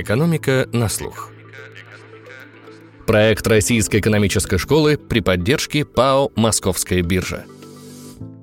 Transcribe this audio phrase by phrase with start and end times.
[0.00, 1.32] Экономика на слух.
[3.04, 7.46] Проект Российской экономической школы при поддержке ПАО «Московская биржа».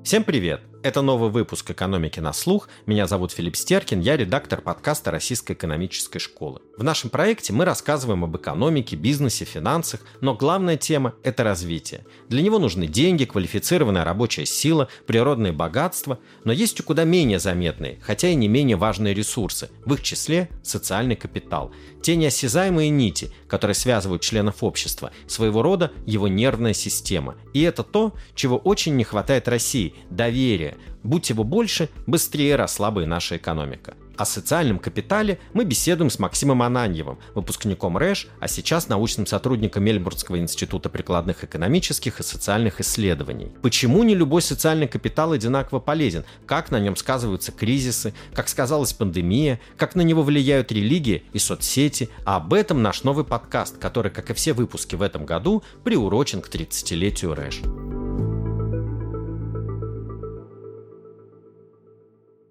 [0.04, 0.60] Всем привет!
[0.86, 2.68] Это новый выпуск «Экономики на слух».
[2.86, 6.62] Меня зовут Филипп Стеркин, я редактор подкаста Российской экономической школы.
[6.78, 12.06] В нашем проекте мы рассказываем об экономике, бизнесе, финансах, но главная тема– это развитие.
[12.28, 17.98] Для него нужны деньги, квалифицированная рабочая сила, природные богатства, но есть и куда менее заметные,
[18.00, 21.72] хотя и не менее важные ресурсы, в их числе социальный капитал.
[22.00, 27.34] Те неосязаемые нити, которые связывают членов общества, своего рода его нервная система.
[27.54, 33.04] И это то, чего очень не хватает России– доверия, Будь его больше, быстрее росла бы
[33.04, 33.94] и наша экономика.
[34.16, 40.38] О социальном капитале мы беседуем с Максимом Ананьевым, выпускником РЭШ, а сейчас научным сотрудником Мельбургского
[40.38, 43.52] института прикладных экономических и социальных исследований.
[43.60, 46.24] Почему не любой социальный капитал одинаково полезен?
[46.46, 48.14] Как на нем сказываются кризисы?
[48.32, 49.60] Как сказалась пандемия?
[49.76, 52.08] Как на него влияют религии и соцсети?
[52.24, 56.40] А об этом наш новый подкаст, который, как и все выпуски в этом году, приурочен
[56.40, 57.95] к 30-летию РЭШ.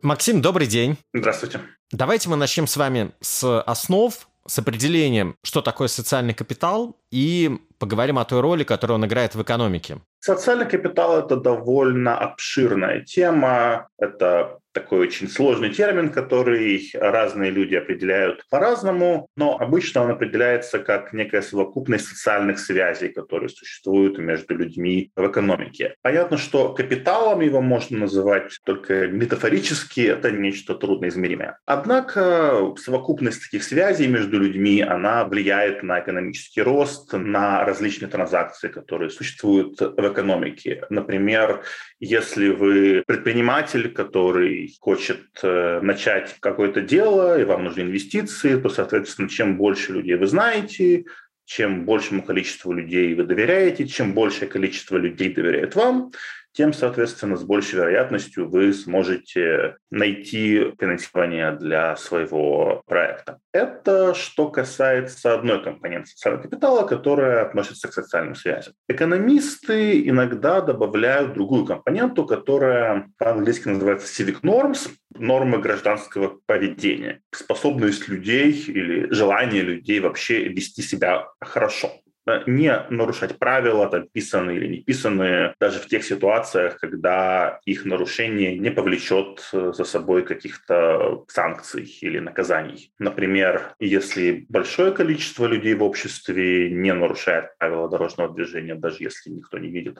[0.05, 0.97] Максим, добрый день.
[1.15, 1.61] Здравствуйте.
[1.91, 4.13] Давайте мы начнем с вами с основ,
[4.45, 9.41] с определением, что такое социальный капитал, и поговорим о той роли, которую он играет в
[9.41, 9.97] экономике.
[10.19, 13.87] Социальный капитал– это довольно обширная тема.
[13.97, 21.13] Это такой очень сложный термин, который разные люди определяют по-разному, но обычно он определяется как
[21.13, 25.95] некая совокупность социальных связей, которые существуют между людьми в экономике.
[26.01, 31.57] Понятно, что капиталом его можно называть только метафорически, это нечто трудноизмеримое.
[31.65, 39.09] Однако совокупность таких связей между людьми, она влияет на экономический рост, на различные транзакции, которые
[39.09, 40.83] существуют в экономике.
[40.89, 41.63] Например,
[42.01, 49.29] если вы предприниматель, который хочет э, начать какое-то дело, и вам нужны инвестиции, то, соответственно,
[49.29, 51.05] чем больше людей вы знаете,
[51.45, 56.11] чем большему количеству людей вы доверяете, чем большее количество людей доверяет вам,
[56.55, 63.39] тем, соответственно, с большей вероятностью вы сможете найти финансирование для своего проекта.
[63.53, 68.73] Это что касается одной компоненты социального капитала, которая относится к социальным связям.
[68.87, 78.51] Экономисты иногда добавляют другую компоненту, которая по-английски называется civic norms, нормы гражданского поведения, способность людей
[78.51, 81.91] или желание людей вообще вести себя хорошо
[82.47, 88.57] не нарушать правила, там, писанные или не писанные, даже в тех ситуациях, когда их нарушение
[88.57, 92.91] не повлечет э, за собой каких-то санкций или наказаний.
[92.99, 99.57] Например, если большое количество людей в обществе не нарушает правила дорожного движения, даже если никто
[99.57, 99.99] не видит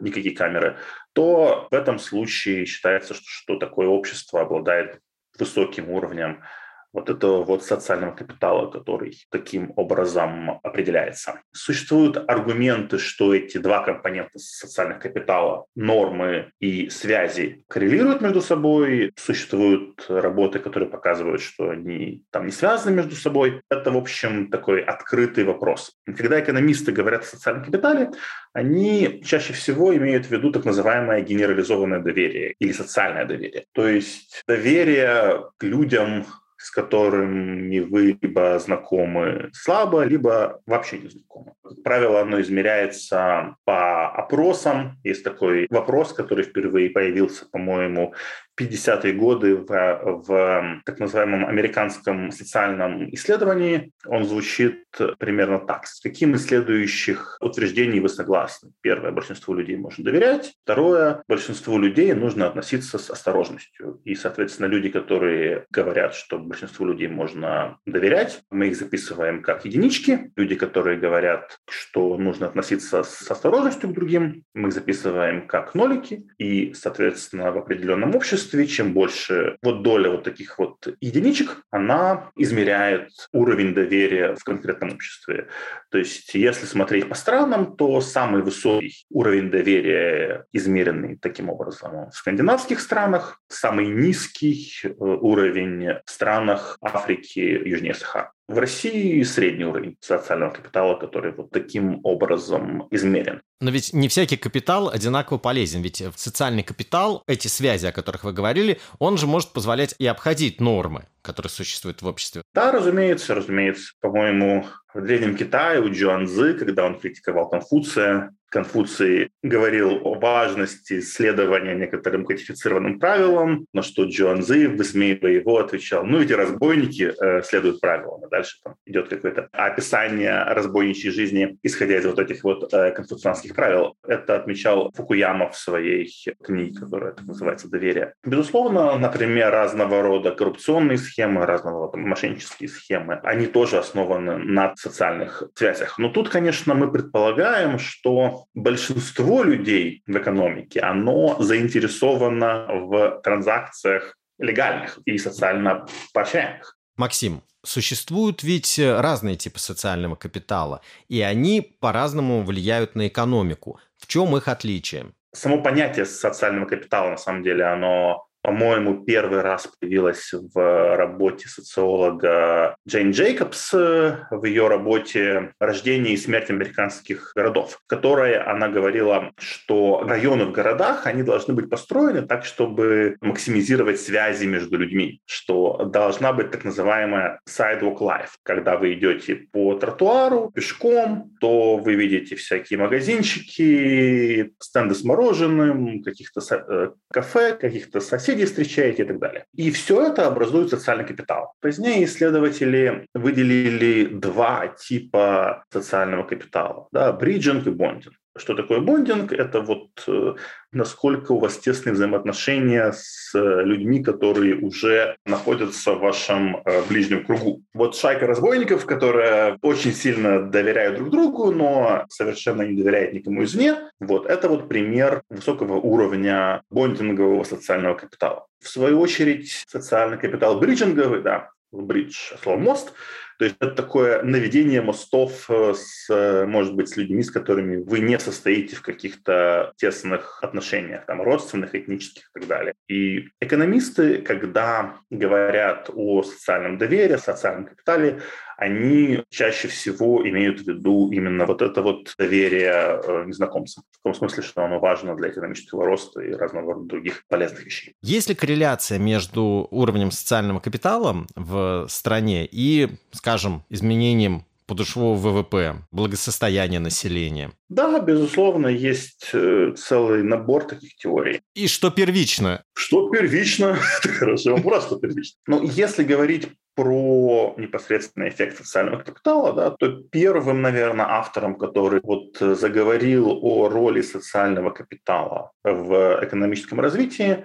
[0.00, 0.76] никакие камеры,
[1.12, 5.00] то в этом случае считается, что, что такое общество обладает
[5.38, 6.42] высоким уровнем
[6.92, 11.40] вот этого вот социального капитала, который таким образом определяется.
[11.52, 19.12] Существуют аргументы, что эти два компонента социального капитала, нормы и связи, коррелируют между собой.
[19.16, 23.62] Существуют работы, которые показывают, что они там не связаны между собой.
[23.70, 25.92] Это, в общем, такой открытый вопрос.
[26.04, 28.10] Когда экономисты говорят о социальном капитале,
[28.52, 33.64] они чаще всего имеют в виду так называемое генерализованное доверие или социальное доверие.
[33.72, 36.26] То есть доверие к людям,
[36.62, 41.54] с которыми вы либо знакомы слабо, либо вообще не знакомы.
[41.64, 44.98] Как правило, оно измеряется по опросам.
[45.02, 48.14] Есть такой вопрос, который впервые появился, по-моему,
[48.58, 53.92] 50-е годы в, в так называемом американском социальном исследовании.
[54.06, 54.84] Он звучит
[55.18, 55.86] примерно так.
[55.86, 58.72] С каким из следующих утверждений вы согласны?
[58.82, 60.54] Первое, большинству людей можно доверять.
[60.64, 64.00] Второе, большинству людей нужно относиться с осторожностью.
[64.04, 70.30] И, соответственно, люди, которые говорят, что большинству людей можно доверять, мы их записываем как единички.
[70.36, 76.26] Люди, которые говорят, что нужно относиться с осторожностью к другим, мы их записываем как нолики.
[76.38, 82.30] И, соответственно, в определенном обществе обществе, чем больше вот доля вот таких вот единичек, она
[82.36, 85.48] измеряет уровень доверия в конкретном обществе.
[85.90, 92.14] То есть если смотреть по странам, то самый высокий уровень доверия, измеренный таким образом в
[92.14, 98.28] скандинавских странах, самый низкий э, уровень в странах Африки, Южнее Сахары.
[98.48, 103.40] В России средний уровень социального капитала, который вот таким образом измерен.
[103.60, 105.82] Но ведь не всякий капитал одинаково полезен.
[105.82, 110.60] Ведь социальный капитал, эти связи, о которых вы говорили, он же может позволять и обходить
[110.60, 112.42] нормы, которые существуют в обществе.
[112.52, 113.92] Да, разумеется, разумеется.
[114.00, 121.74] По-моему, в Древнем Китае у Джуанзы, когда он критиковал Конфуция, Конфуций говорил о важности следования
[121.74, 128.26] некоторым кодифицированным правилам, на что Джуанзы, высмеивая его, отвечал, ну эти разбойники э, следуют правилам.
[128.26, 133.54] И дальше там идет какое-то описание разбойничьей жизни, исходя из вот этих вот э, конфуцианских
[133.54, 133.96] правил.
[134.06, 136.12] Это отмечал Фукуяма в своей
[136.44, 138.12] книге, которая так называется «Доверие».
[138.22, 145.42] Безусловно, например, разного рода коррупционные схемы, разного рода мошеннические схемы, они тоже основаны на социальных
[145.54, 145.98] связях.
[145.98, 154.98] Но тут, конечно, мы предполагаем, что большинство людей в экономике, оно заинтересовано в транзакциях легальных
[155.04, 156.76] и социально поощряемых.
[156.96, 163.80] Максим, существуют ведь разные типы социального капитала, и они по-разному влияют на экономику.
[163.98, 165.12] В чем их отличие?
[165.34, 172.76] Само понятие социального капитала, на самом деле, оно по-моему, первый раз появилась в работе социолога
[172.88, 179.32] Джейн Джейкобс э, в ее работе «Рождение и смерть американских городов», в которой она говорила,
[179.38, 185.84] что районы в городах, они должны быть построены так, чтобы максимизировать связи между людьми, что
[185.84, 188.30] должна быть так называемая sidewalk life.
[188.42, 196.40] Когда вы идете по тротуару пешком, то вы видите всякие магазинчики, стенды с мороженым, каких-то
[196.50, 199.44] э, кафе, каких-то соседей, соседей встречаете и так далее.
[199.54, 201.52] И все это образует социальный капитал.
[201.60, 206.88] Позднее исследователи выделили два типа социального капитала.
[206.92, 208.14] Да, бриджинг и бондинг.
[208.36, 209.32] Что такое бондинг?
[209.32, 210.34] Это вот э,
[210.72, 217.26] насколько у вас тесные взаимоотношения с э, людьми, которые уже находятся в вашем э, ближнем
[217.26, 217.62] кругу.
[217.74, 223.90] Вот шайка разбойников, которая очень сильно доверяет друг другу, но совершенно не доверяет никому извне,
[224.00, 228.46] вот это вот пример высокого уровня бондингового социального капитала.
[228.60, 232.92] В свою очередь, социальный капитал бриджинговый, да, бридж, слово мост,
[233.42, 237.82] то есть это такое наведение мостов э, с, э, может быть, с людьми, с которыми
[237.82, 242.74] вы не состоите в каких-то тесных отношениях, там, родственных, этнических и так далее.
[242.86, 248.20] И экономисты, когда говорят о социальном доверии, социальном капитале,
[248.62, 253.82] они чаще всего имеют в виду именно вот это вот доверие э, незнакомцам.
[253.90, 257.94] В том смысле, что оно важно для экономического роста и разного рода других полезных вещей.
[258.02, 266.80] Есть ли корреляция между уровнем социального капитала в стране и, скажем, изменением подушевого ВВП, благосостояния
[266.80, 267.52] населения?
[267.68, 271.40] Да, безусловно, есть э, целый набор таких теорий.
[271.54, 272.62] И что первично?
[272.74, 273.78] Что первично?
[273.98, 275.38] Это хороший вопрос, что первично.
[275.46, 282.38] Но если говорить про непосредственный эффект социального капитала, да, то первым, наверное, автором, который вот
[282.38, 287.44] заговорил о роли социального капитала в экономическом развитии,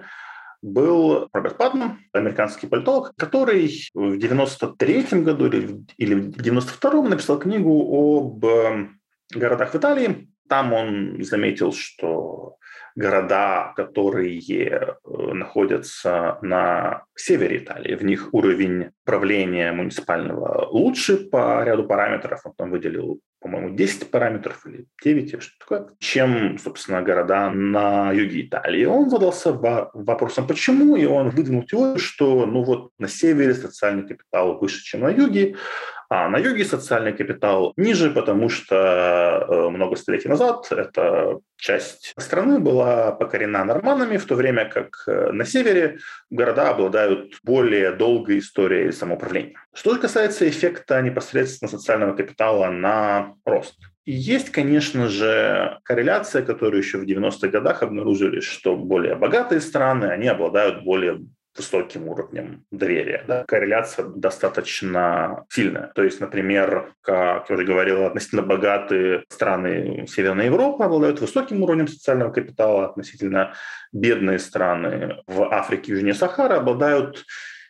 [0.62, 8.44] был Роберт Патман, американский политолог, который в 93 году или в 92 написал книгу об
[8.44, 9.00] эм,
[9.34, 10.28] городах в Италии.
[10.48, 12.56] Там он заметил, что
[12.98, 14.94] города, которые э,
[15.32, 17.94] находятся на севере Италии.
[17.94, 22.40] В них уровень правления муниципального лучше по ряду параметров.
[22.44, 28.12] Он там выделил, по-моему, 10 параметров или 9, или что такое, чем, собственно, города на
[28.12, 28.84] юге Италии.
[28.84, 34.58] Он задался вопросом, почему, и он выдвинул теорию, что ну вот на севере социальный капитал
[34.58, 35.56] выше, чем на юге,
[36.10, 38.76] а на юге социальный капитал ниже, потому что
[39.46, 45.32] э, много столетий назад эта часть страны была покорена норманами, в то время как э,
[45.32, 45.98] на севере
[46.30, 49.56] города обладают более долгой историей самоуправления.
[49.74, 53.76] Что же касается эффекта непосредственно социального капитала на рост.
[54.06, 60.28] есть, конечно же, корреляция, которую еще в 90-х годах обнаружили, что более богатые страны, они
[60.28, 61.20] обладают более
[61.58, 63.24] высоким уровнем доверия.
[63.26, 63.44] Да?
[63.46, 65.92] Корреляция достаточно сильная.
[65.94, 71.88] То есть, например, как я уже говорил, относительно богатые страны Северной Европы обладают высоким уровнем
[71.88, 73.54] социального капитала, относительно
[73.92, 77.24] бедные страны в Африке и Южнее Сахары обладают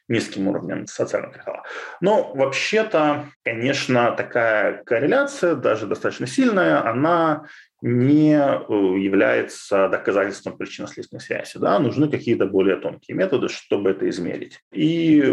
[0.09, 1.65] низким уровнем социального капитала.
[2.01, 7.45] Но вообще-то, конечно, такая корреляция, даже достаточно сильная, она
[7.81, 11.59] не э, является доказательством причинно-следственной связи.
[11.59, 11.79] Да?
[11.79, 14.61] Нужны какие-то более тонкие методы, чтобы это измерить.
[14.73, 15.33] И, э,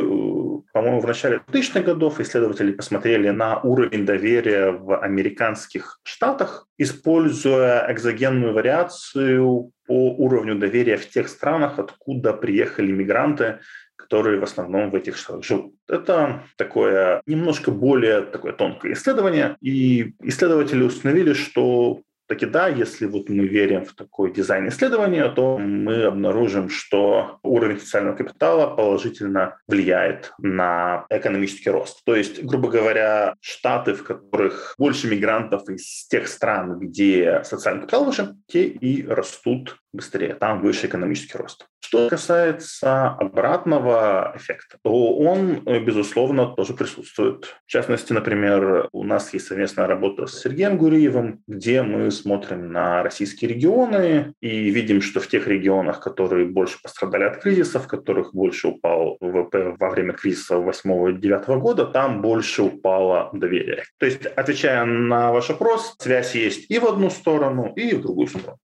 [0.73, 8.53] по-моему, в начале 2000-х годов исследователи посмотрели на уровень доверия в американских штатах, используя экзогенную
[8.53, 13.59] вариацию по уровню доверия в тех странах, откуда приехали мигранты
[13.97, 15.73] которые в основном в этих штатах живут.
[15.87, 23.29] Это такое немножко более такое тонкое исследование, и исследователи установили, что таки да, если вот
[23.29, 30.33] мы верим в такой дизайн исследования, то мы обнаружим, что уровень социального капитала положительно влияет
[30.37, 32.03] на экономический рост.
[32.05, 38.05] То есть, грубо говоря, штаты, в которых больше мигрантов из тех стран, где социальный капитал
[38.05, 41.67] выше, те и растут быстрее, там выше экономический рост.
[41.79, 47.55] Что касается обратного эффекта, то он, безусловно, тоже присутствует.
[47.65, 53.03] В частности, например, у нас есть совместная работа с Сергеем Гуриевым, где мы смотрим на
[53.03, 58.33] российские регионы и видим, что в тех регионах, которые больше пострадали от кризиса, в которых
[58.33, 63.83] больше упал ВВП во время кризиса 2008-2009 года, там больше упало доверие.
[63.99, 68.27] То есть, отвечая на ваш вопрос, связь есть и в одну сторону, и в другую
[68.27, 68.57] сторону.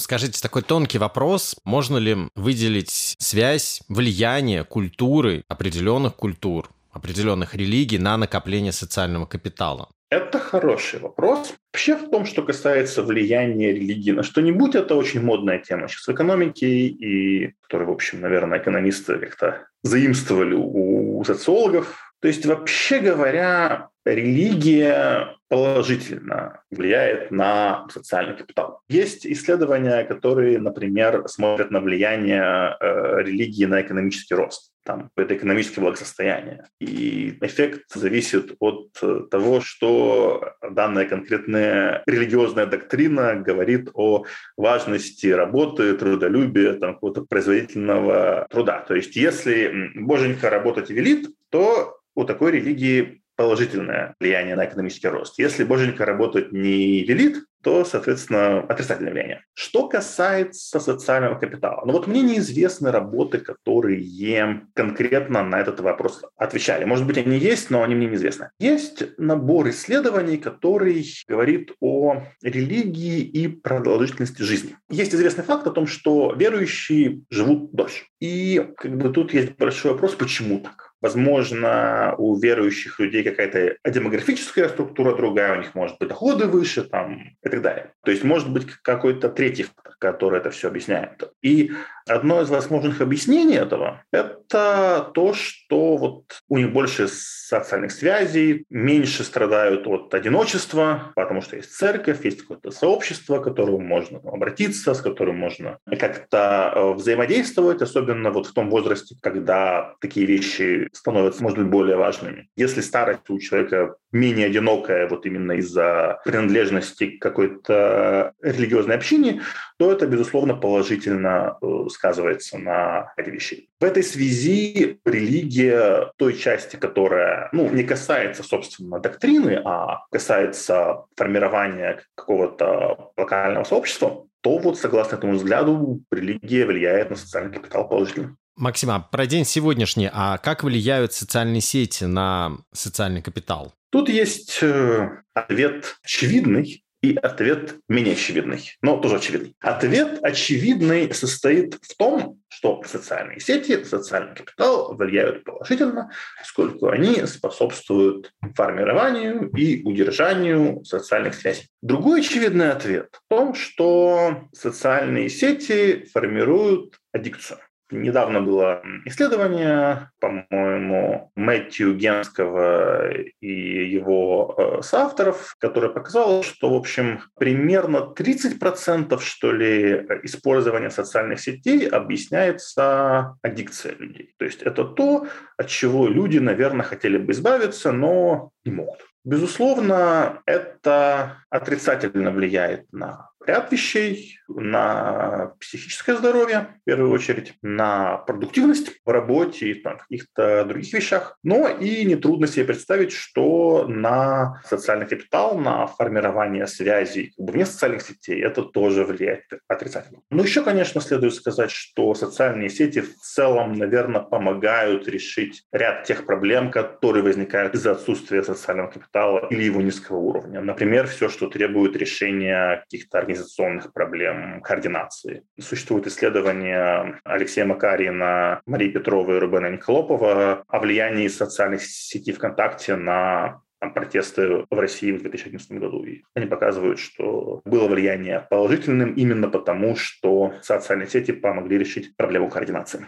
[0.00, 1.56] Скажите, такой тонкий вопрос.
[1.64, 9.88] Можно ли выделить связь, влияние культуры, определенных культур, определенных религий на накопление социального капитала?
[10.10, 11.54] Это хороший вопрос.
[11.72, 16.12] Вообще в том, что касается влияния религии на что-нибудь, это очень модная тема сейчас в
[16.12, 22.14] экономике, и которую, в общем, наверное, экономисты как-то заимствовали у социологов.
[22.20, 28.80] То есть, вообще говоря, религия положительно влияет на социальный капитал.
[28.88, 34.72] Есть исследования, которые, например, смотрят на влияние э, религии на экономический рост.
[34.84, 36.64] Там, это экономическое благосостояние.
[36.80, 44.24] И эффект зависит от э, того, что данная конкретная религиозная доктрина говорит о
[44.56, 48.84] важности работы, трудолюбия, там, какого-то производительного труда.
[48.86, 55.38] То есть если боженька работать велит, то у такой религии положительное влияние на экономический рост.
[55.38, 59.44] Если боженька работать не велит, то, соответственно, отрицательное влияние.
[59.54, 66.84] Что касается социального капитала, ну вот мне неизвестны работы, которые конкретно на этот вопрос отвечали.
[66.84, 68.50] Может быть, они есть, но они мне неизвестны.
[68.58, 74.76] Есть набор исследований, который говорит о религии и продолжительности жизни.
[74.88, 78.06] Есть известный факт о том, что верующие живут дольше.
[78.18, 80.87] И как бы тут есть большой вопрос, почему так?
[81.00, 87.36] Возможно, у верующих людей какая-то демографическая структура другая, у них может быть доходы выше там,
[87.42, 87.92] и так далее.
[88.04, 91.32] То есть может быть какой-то третий фактор, который это все объясняет.
[91.42, 91.72] И
[92.08, 99.24] одно из возможных объяснений этого– это то, что вот у них больше социальных связей, меньше
[99.24, 105.00] страдают от одиночества, потому что есть церковь, есть какое-то сообщество, к которому можно обратиться, с
[105.00, 111.58] которым можно как-то э, взаимодействовать, особенно вот в том возрасте, когда такие вещи становятся, может
[111.58, 112.48] быть, более важными.
[112.56, 119.42] Если старость у человека менее одинокая вот именно из-за принадлежности к какой-то религиозной общине,
[119.78, 123.68] то это, безусловно, положительно э, сказывается на эти вещи.
[123.80, 132.02] В этой связи религия той части, которая ну, не касается, собственно, доктрины, а касается формирования
[132.14, 138.36] какого-то локального сообщества, то вот, согласно этому взгляду, религия влияет на социальный капитал положительно.
[138.58, 143.72] Максим, а про день сегодняшний, а как влияют социальные сети на социальный капитал?
[143.90, 149.54] Тут есть э, ответ очевидный и ответ менее очевидный, но тоже очевидный.
[149.60, 158.32] Ответ очевидный состоит в том, что социальные сети, социальный капитал влияют положительно, поскольку они способствуют
[158.56, 161.68] формированию и удержанию социальных связей.
[161.80, 167.60] Другой очевидный ответ в том, что социальные сети формируют аддикцию.
[167.90, 177.22] Недавно было исследование, по-моему, Мэтью Генского и его э, соавторов, которое показало, что, в общем,
[177.38, 184.34] примерно 30% что ли использования социальных сетей объясняется аддикцией людей.
[184.38, 185.26] То есть это то,
[185.56, 188.98] от чего люди, наверное, хотели бы избавиться, но не могут.
[189.28, 198.90] Безусловно, это отрицательно влияет на ряд вещей, на психическое здоровье, в первую очередь, на продуктивность
[199.04, 201.38] в работе и на каких-то других вещах.
[201.42, 208.42] Но и нетрудно себе представить, что на социальный капитал, на формирование связей вне социальных сетей
[208.42, 210.20] это тоже влияет отрицательно.
[210.30, 216.26] Но еще, конечно, следует сказать, что социальные сети в целом, наверное, помогают решить ряд тех
[216.26, 220.60] проблем, которые возникают из-за отсутствия социального капитала или его низкого уровня.
[220.60, 225.42] Например, все, что требует решения каких-то организационных проблем координации.
[225.60, 233.60] Существует исследование Алексея Макарина, Марии Петровой и Рубена Николопова о влиянии социальных сетей ВКонтакте на
[233.80, 236.04] там, протесты в России в 2011 году.
[236.04, 242.48] И они показывают, что было влияние положительным именно потому, что социальные сети помогли решить проблему
[242.48, 243.06] координации.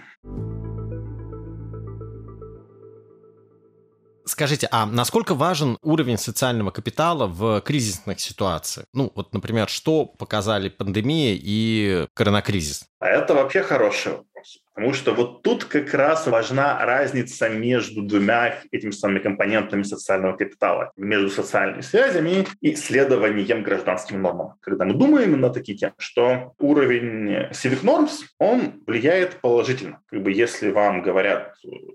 [4.31, 8.87] Скажите, а насколько важен уровень социального капитала в кризисных ситуациях?
[8.95, 12.85] Ну, вот, например, что показали пандемия и коронакризис?
[13.01, 14.59] А это вообще хороший вопрос.
[14.75, 20.93] Потому что вот тут как раз важна разница между двумя этими самыми компонентами социального капитала,
[20.97, 24.55] между социальными связями и следованием гражданским нормам.
[24.61, 30.01] Когда мы думаем на такие темы, что уровень civic norms, он влияет положительно.
[30.07, 31.55] Как бы если вам говорят,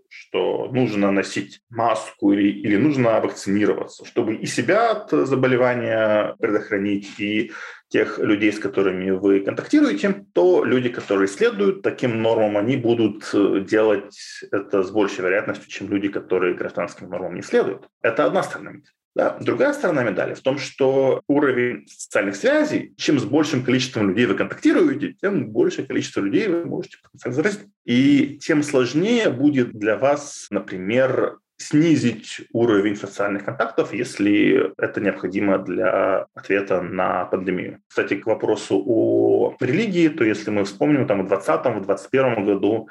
[0.09, 7.51] что нужно носить маску или, или нужно вакцинироваться, чтобы и себя от заболевания предохранить, и
[7.89, 13.63] тех людей, с которыми вы контактируете, то люди, которые следуют таким нормам, они будут э,
[13.67, 14.17] делать
[14.51, 17.87] это с большей вероятностью, чем люди, которые гражданским нормам не следуют.
[18.01, 18.91] Это одна сторона медали.
[19.15, 19.37] Да.
[19.39, 24.35] Другая сторона медали в том, что уровень социальных связей, чем с большим количеством людей вы
[24.35, 27.61] контактируете, тем большее количество людей вы можете потенциально заразить.
[27.85, 36.27] И тем сложнее будет для вас, например, снизить уровень социальных контактов, если это необходимо для
[36.33, 37.79] ответа на пандемию.
[37.87, 42.89] Кстати, к вопросу о религии, то если мы вспомним, там в 2020-2021 году,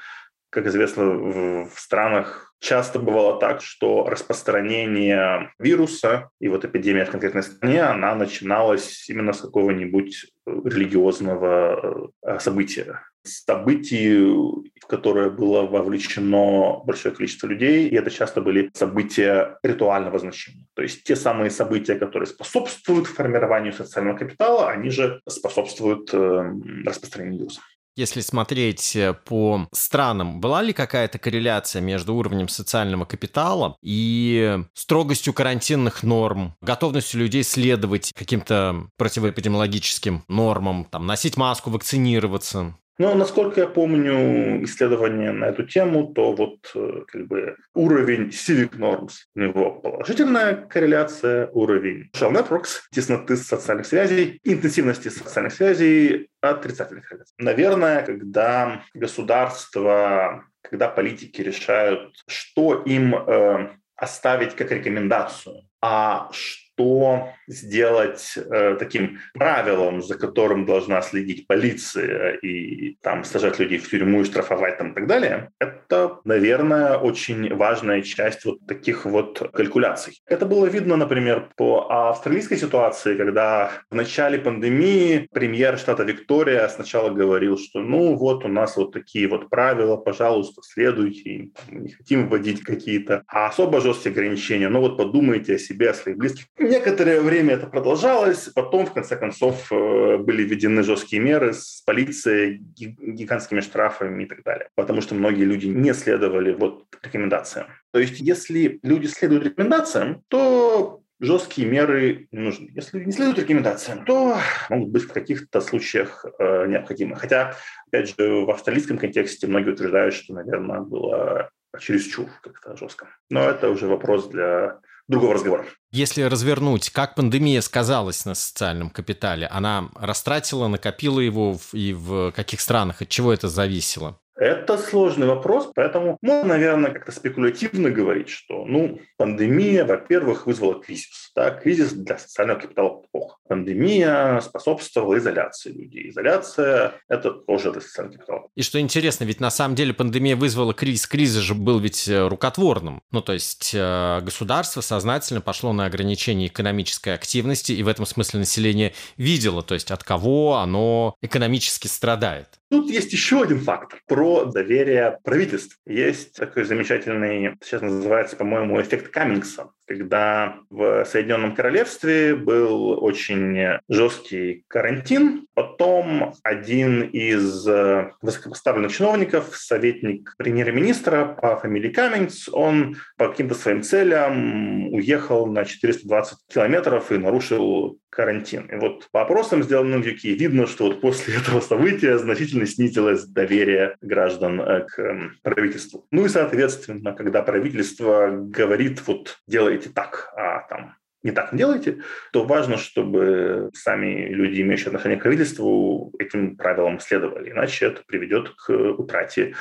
[0.50, 7.42] как известно, в странах часто бывало так, что распространение вируса и вот эпидемия в конкретной
[7.42, 17.46] стране, она начиналась именно с какого-нибудь религиозного э, события событий, которое было вовлечено большое количество
[17.46, 20.66] людей, и это часто были события ритуального значения.
[20.74, 26.52] То есть те самые события, которые способствуют формированию социального капитала, они же способствуют э,
[26.84, 27.60] распространению вируса.
[27.96, 35.32] Если смотреть э, по странам, была ли какая-то корреляция между уровнем социального капитала и строгостью
[35.32, 42.76] карантинных норм, готовностью людей следовать каким-то противоэпидемиологическим нормам, там, носить маску, вакцинироваться?
[42.98, 48.76] Но, насколько я помню исследования на эту тему, то вот э, как бы уровень civic
[48.78, 57.02] norms, у него положительная корреляция, уровень social networks, тесноты социальных связей, интенсивности социальных связей отрицательная
[57.02, 57.34] корреляция.
[57.38, 67.28] Наверное, когда государство, когда политики решают, что им э, оставить как рекомендацию, а что что
[67.46, 74.22] сделать э, таким правилом, за которым должна следить полиция и там сажать людей в тюрьму
[74.22, 80.20] и штрафовать там и так далее, это, наверное, очень важная часть вот таких вот калькуляций.
[80.26, 87.10] Это было видно, например, по австралийской ситуации, когда в начале пандемии премьер штата Виктория сначала
[87.10, 92.62] говорил, что ну вот у нас вот такие вот правила, пожалуйста, следуйте, не хотим вводить
[92.62, 96.46] какие-то особо жесткие ограничения, но вот подумайте о себе, о своих близких.
[96.64, 102.62] Некоторое время это продолжалось, потом, в конце концов, э, были введены жесткие меры с полицией,
[102.76, 107.66] гигантскими штрафами и так далее, потому что многие люди не следовали вот рекомендациям.
[107.92, 112.70] То есть, если люди следуют рекомендациям, то жесткие меры не нужны.
[112.74, 114.38] Если не следуют рекомендациям, то
[114.70, 117.16] могут быть в каких-то случаях э, необходимы.
[117.16, 117.56] Хотя,
[117.88, 123.08] опять же, в австралийском контексте многие утверждают, что, наверное, было чересчур как-то жестко.
[123.30, 125.66] Но это уже вопрос для другого разговора.
[125.92, 129.46] Если развернуть, как пандемия сказалась на социальном капитале?
[129.46, 133.02] Она растратила, накопила его и в каких странах?
[133.02, 134.18] От чего это зависело?
[134.36, 141.30] Это сложный вопрос, поэтому можно, наверное, как-то спекулятивно говорить, что, ну, пандемия, во-первых, вызвала кризис.
[141.36, 141.50] Да?
[141.50, 143.36] Кризис для социального капитала плохо.
[143.48, 146.10] Пандемия способствовала изоляции людей.
[146.10, 148.48] Изоляция– это тоже для социального капитала.
[148.56, 151.06] И что интересно, ведь на самом деле пандемия вызвала кризис.
[151.06, 153.02] Кризис же был ведь э, рукотворным.
[153.12, 158.40] Ну, то есть э, государство сознательно пошло на ограничение экономической активности, и в этом смысле
[158.40, 162.48] население видело, то есть от кого оно экономически страдает.
[162.74, 165.78] Тут есть еще один фактор про доверие правительств.
[165.86, 174.64] Есть такой замечательный, сейчас называется, по-моему, эффект Каммингса когда в Соединенном Королевстве был очень жесткий
[174.68, 175.46] карантин.
[175.54, 183.82] Потом один из э, высокопоставленных чиновников, советник премьер-министра по фамилии Каммингс, он по каким-то своим
[183.82, 188.66] целям уехал на 420 километров и нарушил карантин.
[188.66, 193.24] И вот по опросам, сделанным в UK, видно, что вот после этого события значительно снизилось
[193.24, 196.06] доверие граждан э, к правительству.
[196.10, 199.38] Ну и, соответственно, когда правительство говорит, вот
[199.74, 205.18] делайте так, а там не так не делайте, то важно, чтобы сами люди, имеющие отношение
[205.18, 207.50] к правительству, этим правилам следовали.
[207.50, 209.54] Иначе это приведет к утрате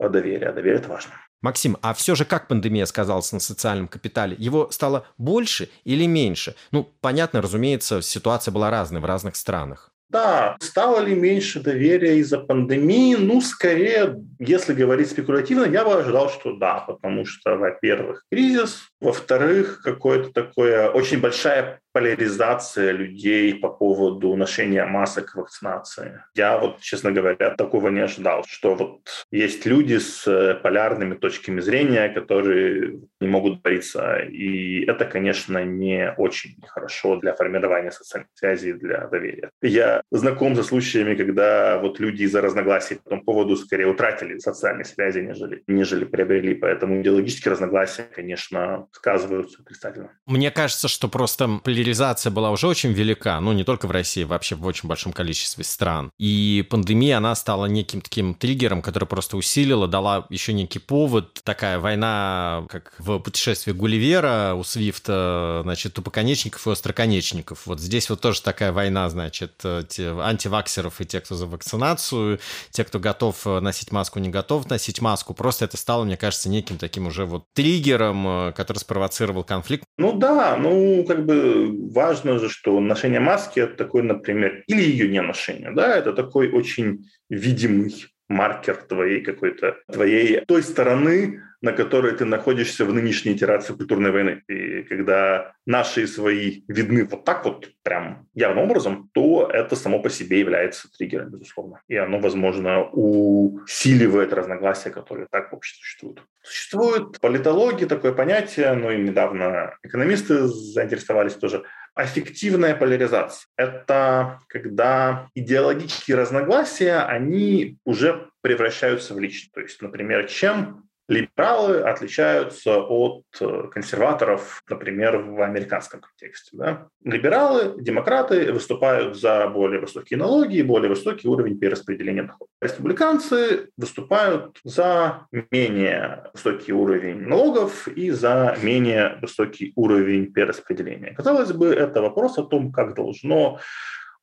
[0.00, 0.48] доверия.
[0.48, 1.12] А доверие– это важно.
[1.42, 4.36] Максим, а все же как пандемия сказалась на социальном капитале?
[4.38, 6.54] Его стало больше или меньше?
[6.70, 9.91] Ну, понятно, разумеется, ситуация была разной в разных странах.
[10.12, 13.14] Да, стало ли меньше доверия из-за пандемии?
[13.14, 19.80] Ну, скорее, если говорить спекулятивно, я бы ожидал, что да, потому что, во-первых, кризис, во-вторых,
[19.82, 26.22] какое-то такое очень большая поляризация людей по поводу ношения масок вакцинации.
[26.34, 31.60] Я вот, честно говоря, такого не ожидал, что вот есть люди с э, полярными точками
[31.60, 34.18] зрения, которые не могут бориться.
[34.18, 39.50] И это, конечно, не очень хорошо для формирования социальных связей, для доверия.
[39.62, 44.84] Я знаком со случаями, когда вот люди из-за разногласий по этому поводу скорее утратили социальные
[44.84, 46.54] связи, нежели, нежели приобрели.
[46.54, 50.10] Поэтому идеологические разногласия, конечно, сказываются отрицательно.
[50.26, 54.54] Мне кажется, что просто поляризация была уже очень велика, ну, не только в России, вообще
[54.54, 56.12] в очень большом количестве стран.
[56.16, 61.40] И пандемия, она стала неким таким триггером, который просто усилила, дала еще некий повод.
[61.42, 67.66] Такая война, как в путешествии Гулливера у Свифта, значит, тупоконечников и остроконечников.
[67.66, 72.38] Вот здесь вот тоже такая война, значит, те, антиваксеров и те, кто за вакцинацию,
[72.70, 75.34] те, кто готов носить маску, не готов носить маску.
[75.34, 79.82] Просто это стало, мне кажется, неким таким уже вот триггером, который спровоцировал конфликт.
[79.98, 85.08] Ну да, ну как бы важно же, что ношение маски– это такой, например, или ее
[85.08, 92.12] не ношение, да, это такой очень видимый маркер твоей какой-то, твоей той стороны, на которой
[92.12, 94.42] ты находишься в нынешней итерации культурной войны.
[94.48, 100.10] И когда наши свои видны вот так вот, прям явным образом, то это само по
[100.10, 101.80] себе является триггером, безусловно.
[101.88, 106.22] И оно, возможно, усиливает разногласия, которые так в обществе существуют.
[106.42, 111.62] Существует политология, такое понятие, ну и недавно экономисты заинтересовались тоже–
[111.94, 119.50] Аффективная поляризация– это когда идеологические разногласия, они уже превращаются в личные.
[119.52, 126.56] То есть, например, чем либералы отличаются от э, консерваторов, например, в американском контексте.
[126.56, 126.88] Да?
[127.04, 132.48] Либералы, демократы выступают за более высокие налоги и более высокий уровень перераспределения доходов.
[132.60, 141.14] Республиканцы выступают за менее высокий уровень налогов и за менее высокий уровень перераспределения.
[141.14, 143.58] Казалось бы, это вопрос о том, как должно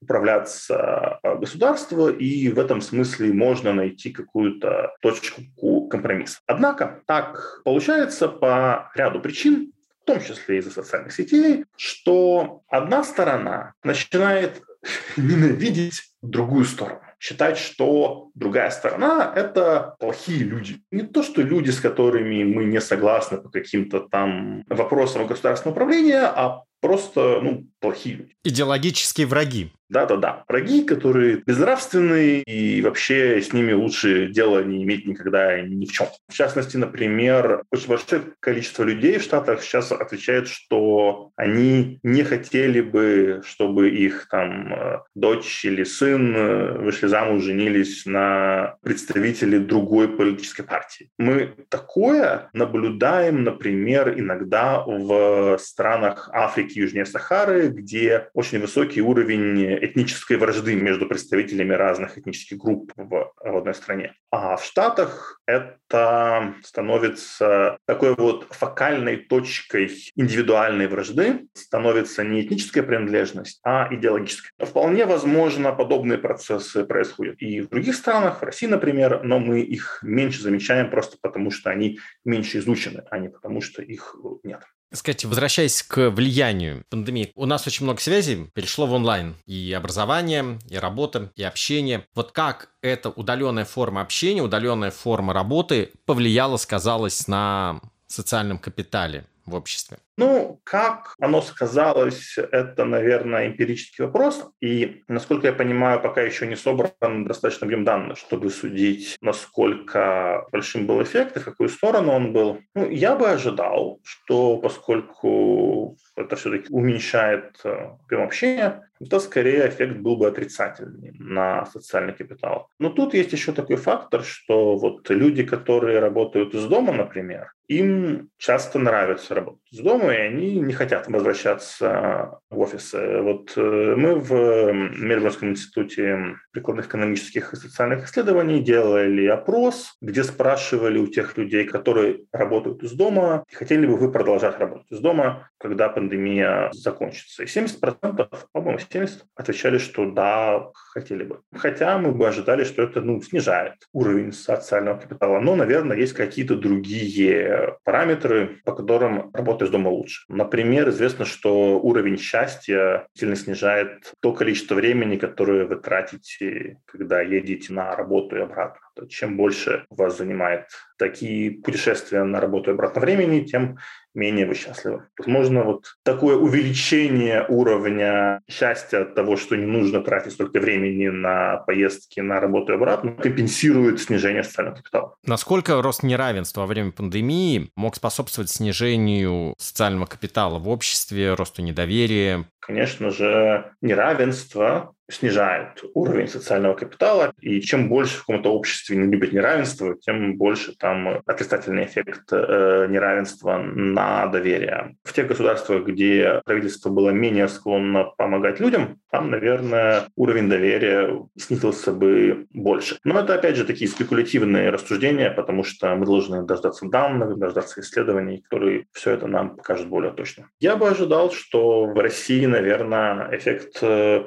[0.02, 5.42] управляться а, государство, и в этом смысле можно найти какую-то точку
[5.90, 6.40] компромисса.
[6.48, 13.74] Однако так получается по ряду причин, в том числе из-за социальных сетей, что одна сторона
[13.84, 14.62] начинает
[15.18, 20.82] ненавидеть другую сторону считать, что другая сторона– это плохие люди.
[20.90, 26.24] Не то, что люди, с которыми мы не согласны по каким-то там вопросам государственного управления,
[26.24, 28.34] а просто ну, плохие люди.
[28.44, 29.72] Идеологические враги.
[29.90, 30.44] Да-да-да.
[30.48, 36.08] Враги, которые безнравственные, и вообще с ними лучше дела не иметь никогда ни в чем.
[36.28, 42.82] В частности, например, очень большое количество людей в Штатах сейчас отвечает, что они не хотели
[42.82, 50.08] бы, чтобы их там э, дочь или сын э, вышли замуж, женились на представителей другой
[50.08, 51.10] политической партии.
[51.18, 60.38] Мы такое наблюдаем, например, иногда в странах Африки, Южнее Сахары, где очень высокий уровень этнической
[60.38, 64.14] вражды между представителями разных этнических групп в, в одной стране.
[64.32, 73.60] А в Штатах это становится такой вот фокальной точкой индивидуальной вражды, становится не этническая принадлежность,
[73.64, 74.52] а идеологическая.
[74.60, 80.00] Вполне возможно, подобные процессы происходят и в других странах, в России, например, но мы их
[80.04, 84.64] меньше замечаем просто потому, что они меньше изучены, а не потому, что их нет.
[84.92, 89.36] Сказать, возвращаясь к влиянию пандемии, у нас очень много связей перешло в онлайн.
[89.46, 92.08] И образование, и работа, и общение.
[92.16, 99.54] Вот как эта удаленная форма общения, удаленная форма работы повлияла, сказалась на социальном капитале в
[99.54, 100.00] обществе?
[100.20, 104.52] Ну, как оно сказалось, это, наверное, эмпирический вопрос.
[104.60, 110.88] И, насколько я понимаю, пока еще не собран достаточно объем данных, чтобы судить, насколько большим
[110.88, 112.60] был эффект и в какую сторону он был.
[112.76, 119.98] Ну, я бы ожидал, что поскольку это все-таки уменьшает э, объем общения, то скорее эффект
[119.98, 122.68] был бы отрицательный на социальный капитал.
[122.80, 128.30] Но тут есть еще такой фактор, что вот люди, которые работают из дома, например, им
[128.38, 133.22] часто нравится работать из дома, и они не хотят возвращаться в офисы.
[133.22, 141.00] Вот э, мы в Мельбурнском институте прикладных экономических и социальных исследований делали опрос, где спрашивали
[141.00, 145.90] у тех людей, которые работают из дома, хотели бы вы продолжать работать из дома, когда
[145.90, 147.44] пандемия закончится.
[147.44, 151.42] И 70%, по-моему, 70% отвечали, что да, хотели бы.
[151.56, 155.40] Хотя мы бы ожидали, что это ну, снижает уровень социального капитала.
[155.40, 160.24] Но, наверное, есть какие-то другие параметры, по которым работа из дома лучше.
[160.28, 167.74] Например, известно, что уровень счастья сильно снижает то количество времени, которое вы тратите, когда едете
[167.74, 168.82] на работу и обратно.
[169.08, 173.78] Чем больше вас занимает такие путешествия на работу и обратно времени, тем
[174.14, 175.08] менее вы счастливы.
[175.18, 181.58] Возможно, вот такое увеличение уровня счастья от того, что не нужно тратить столько времени на
[181.58, 185.16] поездки на работу и обратно, компенсирует снижение социального капитала.
[185.26, 192.46] Насколько рост неравенства во время пандемии мог способствовать снижению социального капитала в обществе, росту недоверия?
[192.60, 199.34] Конечно же, неравенство снижает уровень социального капитала, и чем больше в каком-то обществе не любят
[199.34, 204.96] неравенство, тем больше там отрицательный эффект э, неравенства на доверие.
[205.04, 211.92] В тех государствах, где правительство было менее склонно помогать людям, там, наверное, уровень доверия снизился
[211.92, 212.98] бы больше.
[213.04, 218.44] Но это, опять же, такие спекулятивные рассуждения, потому что мы должны дождаться данных, дождаться исследований,
[218.50, 220.48] которые все это нам покажут более точно.
[220.60, 224.22] Я бы ожидал, что в России, наверное, эффект э,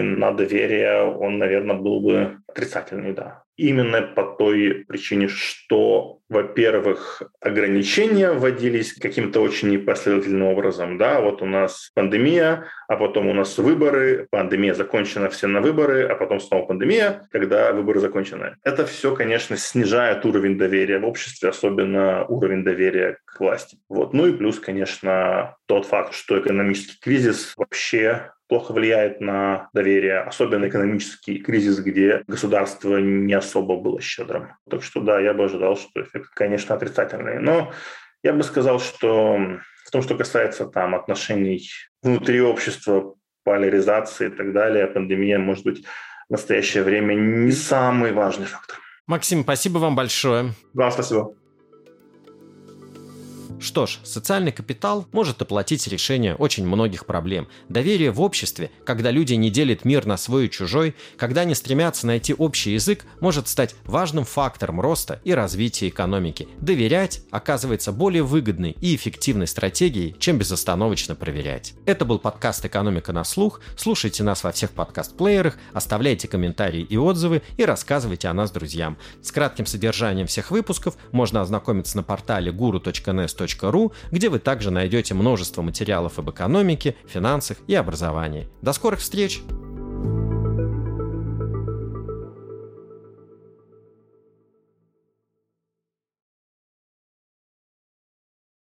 [0.00, 3.42] на доверие он, наверное, был бы отрицательный, да.
[3.56, 10.98] Именно по той причине, что, во-первых, ограничения вводились каким-то очень непоследовательным образом.
[10.98, 16.04] Да, вот у нас пандемия, а потом у нас выборы, пандемия закончена, все на выборы,
[16.04, 18.56] а потом снова пандемия, когда выборы закончены.
[18.64, 23.78] Это все, конечно, снижает уровень доверия в обществе, особенно уровень доверия к власти.
[23.88, 24.14] Вот.
[24.14, 30.68] Ну и плюс, конечно, тот факт, что экономический кризис вообще плохо влияет на доверие, особенно
[30.68, 34.54] экономический кризис, где государство не особо было щедрым.
[34.68, 37.38] Так что да, я бы ожидал, что эффект, конечно, отрицательный.
[37.40, 37.72] Но
[38.22, 39.38] я бы сказал, что
[39.84, 41.68] в том, что касается там отношений
[42.02, 45.84] внутри общества, поляризации и так далее, пандемия может быть
[46.28, 48.78] в настоящее время не самый важный фактор.
[49.06, 50.52] Максим, спасибо вам большое.
[50.72, 51.34] Вам спасибо.
[53.64, 57.48] Что ж, социальный капитал может оплатить решение очень многих проблем.
[57.70, 62.06] Доверие в обществе, когда люди не делят мир на свой и чужой, когда они стремятся
[62.06, 66.46] найти общий язык, может стать важным фактором роста и развития экономики.
[66.60, 71.72] Доверять оказывается более выгодной и эффективной стратегией, чем безостановочно проверять.
[71.86, 73.62] Это был подкаст «Экономика на слух».
[73.78, 78.98] Слушайте нас во всех подкаст-плеерах, оставляйте комментарии и отзывы и рассказывайте о нас друзьям.
[79.22, 85.14] С кратким содержанием всех выпусков можно ознакомиться на портале guru.nes.ru ru, где вы также найдете
[85.14, 88.48] множество материалов об экономике, финансах и образовании.
[88.62, 89.42] До скорых встреч!